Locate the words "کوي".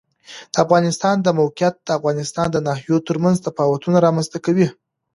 4.45-4.67